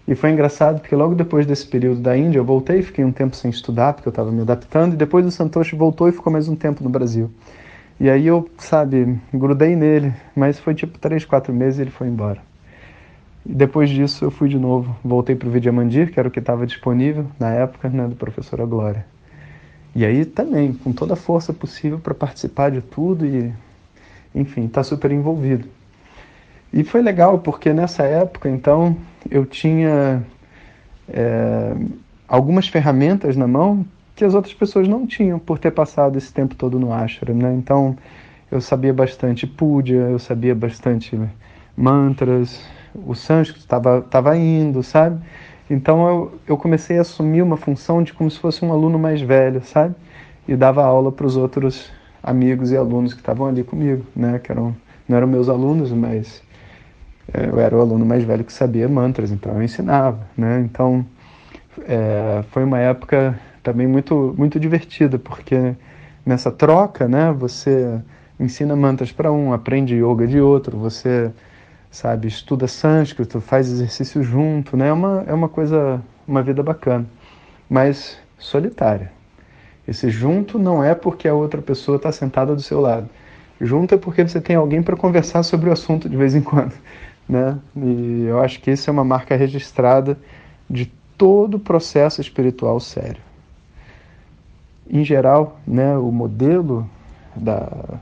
E 0.07 0.15
foi 0.15 0.31
engraçado 0.31 0.79
porque 0.79 0.95
logo 0.95 1.13
depois 1.13 1.45
desse 1.45 1.67
período 1.67 2.01
da 2.01 2.17
Índia, 2.17 2.39
eu 2.39 2.43
voltei, 2.43 2.81
fiquei 2.81 3.05
um 3.05 3.11
tempo 3.11 3.35
sem 3.35 3.51
estudar, 3.51 3.93
porque 3.93 4.07
eu 4.07 4.11
estava 4.11 4.31
me 4.31 4.41
adaptando, 4.41 4.93
e 4.93 4.97
depois 4.97 5.25
o 5.25 5.31
Santos 5.31 5.69
voltou 5.71 6.09
e 6.09 6.11
ficou 6.11 6.33
mais 6.33 6.49
um 6.49 6.55
tempo 6.55 6.83
no 6.83 6.89
Brasil. 6.89 7.29
E 8.03 8.09
aí 8.09 8.27
eu, 8.27 8.49
sabe, 8.57 9.17
grudei 9.33 9.77
nele, 9.77 10.13
mas 10.35 10.59
foi 10.59 10.75
tipo 10.75 10.99
três, 10.99 11.23
quatro 11.23 11.53
meses 11.53 11.79
e 11.79 11.83
ele 11.83 11.89
foi 11.89 12.05
embora. 12.05 12.41
E 13.45 13.53
depois 13.53 13.89
disso 13.89 14.25
eu 14.25 14.29
fui 14.29 14.49
de 14.49 14.59
novo, 14.59 14.93
voltei 15.01 15.37
para 15.37 15.47
o 15.47 15.51
Vidyamandir, 15.51 16.11
que 16.11 16.19
era 16.19 16.27
o 16.27 16.31
que 16.31 16.39
estava 16.39 16.67
disponível 16.67 17.25
na 17.39 17.51
época, 17.51 17.87
né, 17.87 18.05
do 18.05 18.15
professora 18.17 18.65
Glória. 18.65 19.05
E 19.95 20.03
aí 20.03 20.25
também, 20.25 20.73
com 20.73 20.91
toda 20.91 21.13
a 21.13 21.15
força 21.15 21.53
possível 21.53 21.97
para 21.97 22.13
participar 22.13 22.71
de 22.71 22.81
tudo 22.81 23.25
e, 23.25 23.53
enfim, 24.35 24.67
tá 24.67 24.83
super 24.83 25.09
envolvido. 25.09 25.65
E 26.73 26.83
foi 26.83 27.01
legal 27.01 27.39
porque 27.39 27.71
nessa 27.71 28.03
época, 28.03 28.49
então, 28.49 28.97
eu 29.31 29.45
tinha 29.45 30.21
é, 31.07 31.73
algumas 32.27 32.67
ferramentas 32.67 33.37
na 33.37 33.47
mão 33.47 33.85
que 34.15 34.23
as 34.23 34.33
outras 34.35 34.53
pessoas 34.53 34.87
não 34.87 35.07
tinham 35.07 35.39
por 35.39 35.57
ter 35.57 35.71
passado 35.71 36.17
esse 36.17 36.31
tempo 36.31 36.55
todo 36.55 36.79
no 36.79 36.93
ashram, 36.93 37.35
né? 37.35 37.53
Então, 37.53 37.97
eu 38.51 38.61
sabia 38.61 38.93
bastante 38.93 39.47
puja, 39.47 39.95
eu 39.95 40.19
sabia 40.19 40.53
bastante 40.53 41.19
mantras, 41.75 42.63
o 42.93 43.15
sânscrito 43.15 43.61
estava 43.61 44.01
tava 44.01 44.37
indo, 44.37 44.83
sabe? 44.83 45.19
Então 45.69 46.07
eu, 46.07 46.39
eu 46.47 46.57
comecei 46.57 46.97
a 46.97 47.01
assumir 47.01 47.41
uma 47.41 47.57
função 47.57 48.03
de 48.03 48.13
como 48.13 48.29
se 48.29 48.37
fosse 48.37 48.63
um 48.63 48.71
aluno 48.71 48.99
mais 48.99 49.21
velho, 49.21 49.63
sabe? 49.63 49.95
E 50.47 50.55
dava 50.55 50.83
aula 50.83 51.11
para 51.11 51.25
os 51.25 51.35
outros 51.35 51.91
amigos 52.21 52.71
e 52.71 52.77
alunos 52.77 53.13
que 53.13 53.21
estavam 53.21 53.47
ali 53.47 53.63
comigo, 53.63 54.05
né? 54.15 54.39
Que 54.39 54.51
eram, 54.51 54.75
não 55.07 55.17
eram 55.17 55.27
meus 55.27 55.49
alunos, 55.49 55.91
mas 55.91 56.43
é, 57.33 57.47
eu 57.47 57.59
era 57.59 57.75
o 57.75 57.81
aluno 57.81 58.05
mais 58.05 58.23
velho 58.23 58.43
que 58.43 58.53
sabia 58.53 58.87
mantras, 58.87 59.31
então 59.31 59.53
eu 59.55 59.63
ensinava, 59.63 60.19
né? 60.37 60.61
Então 60.61 61.05
é, 61.87 62.43
foi 62.51 62.63
uma 62.63 62.79
época 62.79 63.39
também 63.63 63.87
muito 63.87 64.35
muito 64.37 64.59
divertida, 64.59 65.17
porque 65.17 65.75
nessa 66.25 66.51
troca, 66.51 67.07
né? 67.07 67.31
Você 67.31 67.99
ensina 68.39 68.75
mantras 68.75 69.11
para 69.11 69.31
um, 69.31 69.53
aprende 69.53 69.95
yoga 69.95 70.27
de 70.27 70.39
outro, 70.39 70.77
você 70.77 71.31
sabe? 71.89 72.27
Estuda 72.27 72.67
sânscrito, 72.67 73.39
faz 73.39 73.69
exercício 73.69 74.23
junto, 74.23 74.75
né? 74.75 74.89
É 74.89 74.93
uma, 74.93 75.23
é 75.27 75.33
uma 75.33 75.47
coisa, 75.47 76.01
uma 76.27 76.41
vida 76.41 76.63
bacana, 76.63 77.05
mas 77.69 78.17
solitária. 78.37 79.11
Esse 79.87 80.09
junto 80.09 80.57
não 80.57 80.83
é 80.83 80.95
porque 80.95 81.27
a 81.27 81.33
outra 81.33 81.61
pessoa 81.61 81.97
está 81.97 82.11
sentada 82.11 82.55
do 82.55 82.61
seu 82.61 82.81
lado. 82.81 83.09
Junto 83.61 83.93
é 83.95 83.97
porque 83.97 84.27
você 84.27 84.41
tem 84.41 84.55
alguém 84.55 84.81
para 84.81 84.95
conversar 84.95 85.43
sobre 85.43 85.69
o 85.69 85.73
assunto 85.73 86.09
de 86.09 86.17
vez 86.17 86.33
em 86.35 86.41
quando, 86.41 86.73
né? 87.29 87.57
E 87.75 88.25
eu 88.27 88.41
acho 88.41 88.59
que 88.59 88.71
isso 88.71 88.89
é 88.89 88.93
uma 88.93 89.03
marca 89.03 89.35
registrada 89.35 90.17
de 90.69 90.91
todo 91.17 91.55
o 91.55 91.59
processo 91.59 92.19
espiritual 92.19 92.79
sério. 92.79 93.21
Em 94.89 95.03
geral, 95.03 95.59
né, 95.65 95.97
o 95.97 96.11
modelo 96.11 96.89
da, 97.35 97.99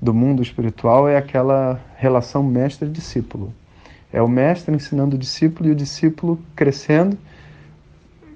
do 0.00 0.14
mundo 0.14 0.42
espiritual 0.42 1.08
é 1.08 1.16
aquela 1.16 1.80
relação 1.96 2.42
mestre-discípulo. 2.42 3.52
É 4.12 4.20
o 4.20 4.28
mestre 4.28 4.74
ensinando 4.74 5.16
o 5.16 5.18
discípulo 5.18 5.68
e 5.68 5.72
o 5.72 5.76
discípulo 5.76 6.38
crescendo 6.54 7.16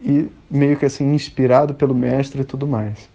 e 0.02 0.28
meio 0.50 0.76
que 0.76 0.86
assim 0.86 1.14
inspirado 1.14 1.74
pelo 1.74 1.94
mestre 1.94 2.42
e 2.42 2.44
tudo 2.44 2.66
mais. 2.66 3.08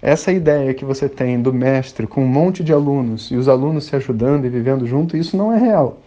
Essa 0.00 0.32
ideia 0.32 0.72
que 0.72 0.84
você 0.84 1.08
tem 1.08 1.40
do 1.42 1.52
mestre 1.52 2.06
com 2.06 2.22
um 2.22 2.28
monte 2.28 2.62
de 2.62 2.72
alunos 2.72 3.30
e 3.30 3.36
os 3.36 3.48
alunos 3.48 3.84
se 3.84 3.96
ajudando 3.96 4.44
e 4.44 4.48
vivendo 4.48 4.86
junto, 4.86 5.16
isso 5.16 5.36
não 5.36 5.52
é 5.52 5.58
real. 5.58 5.98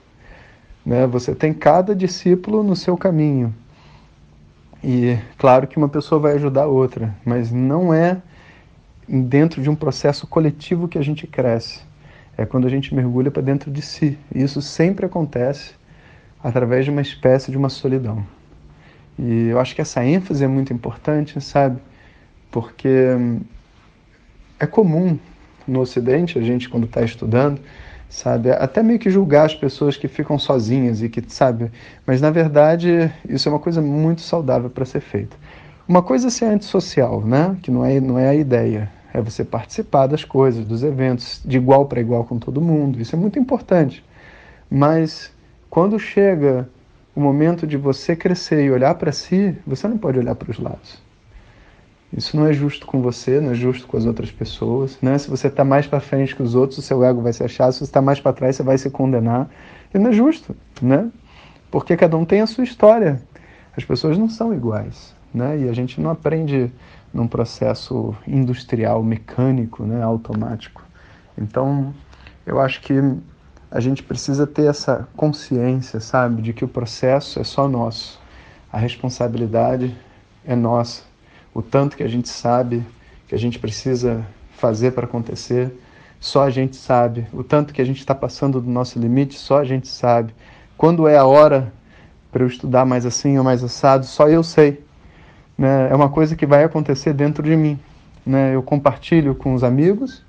Né? 0.85 1.05
Você 1.07 1.35
tem 1.35 1.53
cada 1.53 1.93
discípulo 1.93 2.63
no 2.63 2.75
seu 2.75 2.97
caminho. 2.97 3.53
E 4.83 5.17
claro 5.37 5.67
que 5.67 5.77
uma 5.77 5.89
pessoa 5.89 6.19
vai 6.19 6.33
ajudar 6.33 6.63
a 6.63 6.67
outra, 6.67 7.15
mas 7.23 7.51
não 7.51 7.93
é 7.93 8.21
dentro 9.07 9.61
de 9.61 9.69
um 9.69 9.75
processo 9.75 10.25
coletivo 10.25 10.87
que 10.87 10.97
a 10.97 11.03
gente 11.03 11.27
cresce 11.27 11.81
é 12.37 12.45
quando 12.45 12.65
a 12.65 12.69
gente 12.69 12.93
mergulha 12.93 13.29
para 13.29 13.41
dentro 13.41 13.71
de 13.71 13.81
si. 13.81 14.17
E 14.33 14.41
isso 14.41 14.61
sempre 14.61 15.05
acontece 15.05 15.73
através 16.43 16.85
de 16.85 16.91
uma 16.91 17.01
espécie 17.01 17.51
de 17.51 17.57
uma 17.57 17.69
solidão. 17.69 18.25
E 19.17 19.49
eu 19.49 19.59
acho 19.59 19.75
que 19.75 19.81
essa 19.81 20.03
ênfase 20.03 20.43
é 20.43 20.47
muito 20.47 20.73
importante, 20.73 21.39
sabe? 21.39 21.79
Porque 22.49 22.89
é 24.59 24.65
comum 24.65 25.17
no 25.67 25.81
Ocidente, 25.81 26.39
a 26.39 26.41
gente 26.41 26.67
quando 26.67 26.85
está 26.85 27.03
estudando, 27.03 27.61
sabe, 28.11 28.51
até 28.51 28.83
meio 28.83 28.99
que 28.99 29.09
julgar 29.09 29.45
as 29.45 29.55
pessoas 29.55 29.97
que 29.97 30.07
ficam 30.07 30.37
sozinhas 30.37 31.01
e 31.01 31.09
que, 31.09 31.23
sabe, 31.27 31.71
mas 32.05 32.21
na 32.21 32.29
verdade 32.29 33.11
isso 33.27 33.49
é 33.49 33.51
uma 33.51 33.59
coisa 33.59 33.81
muito 33.81 34.21
saudável 34.21 34.69
para 34.69 34.85
ser 34.85 35.01
feita. 35.01 35.35
Uma 35.87 36.03
coisa 36.03 36.27
é 36.27 36.29
ser 36.29 36.45
antissocial, 36.45 37.21
né? 37.21 37.57
Que 37.61 37.71
não 37.71 37.83
é, 37.83 37.99
não 37.99 38.19
é 38.19 38.29
a 38.29 38.35
ideia 38.35 38.89
é 39.13 39.21
você 39.21 39.43
participar 39.43 40.07
das 40.07 40.23
coisas, 40.23 40.65
dos 40.65 40.83
eventos, 40.83 41.41
de 41.43 41.57
igual 41.57 41.85
para 41.85 41.99
igual 41.99 42.23
com 42.23 42.39
todo 42.39 42.61
mundo. 42.61 42.99
Isso 42.99 43.15
é 43.15 43.19
muito 43.19 43.37
importante. 43.37 44.03
Mas 44.69 45.33
quando 45.69 45.99
chega 45.99 46.67
o 47.15 47.19
momento 47.19 47.67
de 47.67 47.75
você 47.75 48.15
crescer 48.15 48.63
e 48.63 48.71
olhar 48.71 48.95
para 48.95 49.11
si, 49.11 49.55
você 49.67 49.87
não 49.87 49.97
pode 49.97 50.17
olhar 50.17 50.35
para 50.35 50.49
os 50.49 50.59
lados. 50.59 51.01
Isso 52.15 52.35
não 52.35 52.45
é 52.45 52.53
justo 52.53 52.85
com 52.85 53.01
você, 53.01 53.39
não 53.39 53.51
é 53.51 53.53
justo 53.53 53.87
com 53.87 53.95
as 53.95 54.05
outras 54.05 54.31
pessoas. 54.31 54.97
Né? 55.01 55.17
Se 55.17 55.29
você 55.29 55.47
está 55.47 55.63
mais 55.63 55.87
para 55.87 55.99
frente 56.01 56.35
que 56.35 56.43
os 56.43 56.55
outros, 56.55 56.79
o 56.79 56.81
seu 56.81 57.03
ego 57.03 57.21
vai 57.21 57.31
se 57.31 57.43
achar. 57.43 57.71
Se 57.71 57.79
você 57.79 57.85
está 57.85 58.01
mais 58.01 58.19
para 58.19 58.33
trás, 58.33 58.55
você 58.55 58.63
vai 58.63 58.77
se 58.77 58.89
condenar. 58.89 59.49
E 59.93 59.97
não 59.97 60.09
é 60.09 60.13
justo, 60.13 60.55
né? 60.81 61.09
Porque 61.69 61.95
cada 61.95 62.17
um 62.17 62.25
tem 62.25 62.41
a 62.41 62.47
sua 62.47 62.65
história. 62.65 63.21
As 63.75 63.85
pessoas 63.85 64.17
não 64.17 64.27
são 64.27 64.53
iguais, 64.53 65.15
né? 65.33 65.59
E 65.59 65.69
a 65.69 65.73
gente 65.73 66.01
não 66.01 66.09
aprende 66.11 66.69
num 67.13 67.27
processo 67.27 68.13
industrial, 68.27 69.01
mecânico, 69.03 69.83
né, 69.83 70.01
automático. 70.01 70.83
Então, 71.37 71.93
eu 72.45 72.59
acho 72.59 72.81
que 72.81 72.93
a 73.69 73.79
gente 73.79 74.03
precisa 74.03 74.45
ter 74.45 74.65
essa 74.65 75.07
consciência, 75.15 75.99
sabe, 75.99 76.41
de 76.41 76.53
que 76.53 76.65
o 76.65 76.67
processo 76.67 77.39
é 77.39 77.43
só 77.43 77.67
nosso, 77.67 78.19
a 78.71 78.77
responsabilidade 78.77 79.95
é 80.45 80.55
nossa, 80.55 81.03
o 81.53 81.61
tanto 81.61 81.97
que 81.97 82.03
a 82.03 82.07
gente 82.07 82.29
sabe 82.29 82.83
que 83.27 83.35
a 83.35 83.37
gente 83.37 83.59
precisa 83.59 84.25
fazer 84.57 84.91
para 84.91 85.05
acontecer, 85.05 85.71
só 86.19 86.43
a 86.43 86.49
gente 86.49 86.75
sabe, 86.75 87.25
o 87.33 87.43
tanto 87.43 87.73
que 87.73 87.81
a 87.81 87.85
gente 87.85 87.99
está 87.99 88.13
passando 88.13 88.61
do 88.61 88.69
nosso 88.69 88.99
limite, 88.99 89.37
só 89.37 89.59
a 89.59 89.63
gente 89.63 89.87
sabe. 89.87 90.33
Quando 90.77 91.07
é 91.07 91.17
a 91.17 91.25
hora 91.25 91.73
para 92.31 92.43
eu 92.43 92.47
estudar 92.47 92.85
mais 92.85 93.05
assim 93.05 93.37
ou 93.37 93.43
mais 93.43 93.63
assado, 93.63 94.05
só 94.05 94.27
eu 94.27 94.43
sei 94.43 94.83
né, 95.61 95.89
é 95.91 95.95
uma 95.95 96.09
coisa 96.09 96.35
que 96.35 96.45
vai 96.45 96.63
acontecer 96.63 97.13
dentro 97.13 97.43
de 97.43 97.55
mim. 97.55 97.79
Né? 98.25 98.55
Eu 98.55 98.63
compartilho 98.63 99.35
com 99.35 99.53
os 99.53 99.63
amigos 99.63 100.23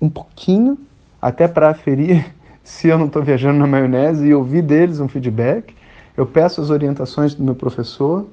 um 0.00 0.08
pouquinho, 0.08 0.78
até 1.20 1.48
para 1.48 1.70
aferir 1.70 2.32
se 2.62 2.88
eu 2.88 2.96
não 2.96 3.06
estou 3.06 3.22
viajando 3.22 3.58
na 3.58 3.66
maionese 3.66 4.26
e 4.26 4.34
ouvir 4.34 4.62
deles 4.62 5.00
um 5.00 5.08
feedback. 5.08 5.74
Eu 6.16 6.24
peço 6.24 6.60
as 6.60 6.70
orientações 6.70 7.34
do 7.34 7.42
meu 7.42 7.56
professor, 7.56 8.26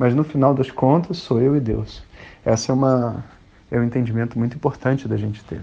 mas 0.00 0.14
no 0.14 0.24
final 0.24 0.54
das 0.54 0.70
contas 0.70 1.18
sou 1.18 1.42
eu 1.42 1.54
e 1.54 1.60
Deus. 1.60 2.02
Essa 2.42 2.72
é 2.72 2.74
uma 2.74 3.22
é 3.70 3.78
um 3.78 3.84
entendimento 3.84 4.38
muito 4.38 4.56
importante 4.56 5.06
da 5.06 5.14
gente 5.14 5.44
ter. 5.44 5.60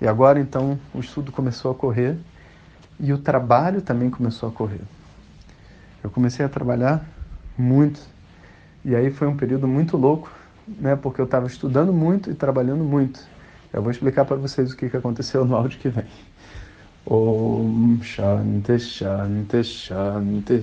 E 0.00 0.06
agora 0.06 0.38
então 0.38 0.78
o 0.94 1.00
estudo 1.00 1.32
começou 1.32 1.72
a 1.72 1.74
correr 1.74 2.16
e 3.00 3.12
o 3.12 3.18
trabalho 3.18 3.82
também 3.82 4.08
começou 4.08 4.48
a 4.48 4.52
correr. 4.52 4.82
Eu 6.00 6.10
comecei 6.10 6.46
a 6.46 6.48
trabalhar 6.48 7.04
muito 7.58 8.00
e 8.84 8.94
aí 8.94 9.10
foi 9.10 9.26
um 9.26 9.36
período 9.36 9.66
muito 9.66 9.96
louco, 9.96 10.30
né? 10.78 10.94
Porque 10.94 11.20
eu 11.20 11.24
estava 11.24 11.48
estudando 11.48 11.92
muito 11.92 12.30
e 12.30 12.34
trabalhando 12.34 12.84
muito. 12.84 13.20
Eu 13.72 13.82
vou 13.82 13.90
explicar 13.90 14.26
para 14.26 14.36
vocês 14.36 14.72
o 14.72 14.76
que, 14.76 14.88
que 14.88 14.96
aconteceu 14.96 15.44
no 15.44 15.56
áudio 15.56 15.80
que 15.80 15.88
vem. 15.88 16.06
Om 17.04 17.98
Shanti 18.00 18.78
Shanti 18.78 19.64
Shanti. 19.64 20.62